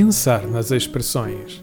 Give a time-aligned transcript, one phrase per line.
[0.00, 1.60] Pensar nas expressões.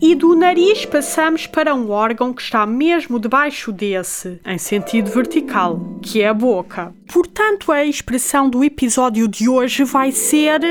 [0.00, 5.98] E do nariz passamos para um órgão que está mesmo debaixo desse, em sentido vertical,
[6.00, 6.94] que é a boca.
[7.12, 10.62] Portanto, a expressão do episódio de hoje vai ser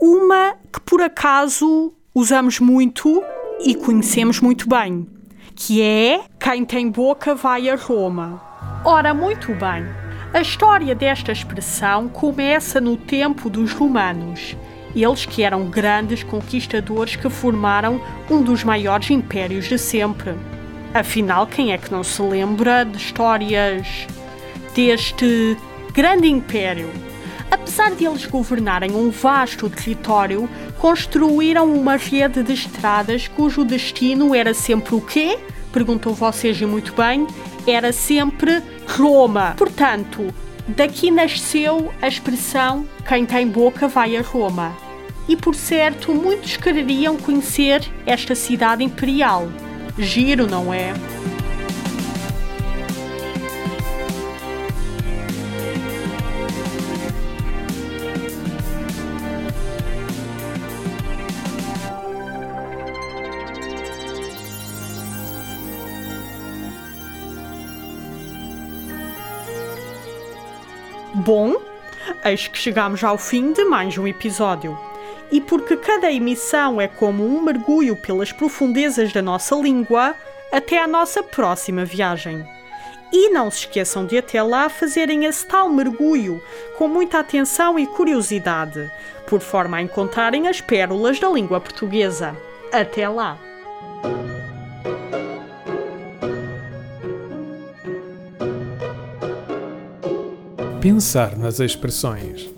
[0.00, 3.22] uma que por acaso usamos muito
[3.62, 5.06] e conhecemos muito bem,
[5.54, 8.40] que é quem tem boca vai a Roma.
[8.86, 10.09] Ora, muito bem.
[10.32, 14.56] A história desta expressão começa no tempo dos romanos
[14.94, 20.34] eles que eram grandes conquistadores que formaram um dos maiores impérios de sempre.
[20.94, 24.06] Afinal, quem é que não se lembra de histórias
[24.74, 25.56] deste
[25.92, 26.90] grande império?
[27.50, 34.54] Apesar de eles governarem um vasto território, construíram uma rede de estradas cujo destino era
[34.54, 35.38] sempre o quê?
[35.72, 37.26] Perguntou vocês e muito bem,
[37.66, 39.54] era sempre Roma.
[39.56, 40.32] Portanto,
[40.76, 44.72] Daqui nasceu a expressão quem tem boca vai a Roma.
[45.28, 49.48] E por certo, muitos quereriam conhecer esta cidade imperial.
[49.98, 50.92] Giro, não é?
[71.14, 71.56] Bom,
[72.24, 74.78] eis que chegamos ao fim de mais um episódio.
[75.30, 80.14] E porque cada emissão é como um mergulho pelas profundezas da nossa língua,
[80.52, 82.46] até à nossa próxima viagem.
[83.12, 86.40] E não se esqueçam de até lá fazerem esse tal mergulho
[86.78, 88.88] com muita atenção e curiosidade,
[89.26, 92.36] por forma a encontrarem as pérolas da língua portuguesa.
[92.72, 93.36] Até lá!
[100.80, 102.48] Pensar nas expressões.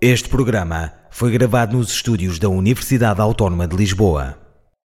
[0.00, 4.45] Este programa foi gravado nos estúdios da Universidade Autónoma de Lisboa.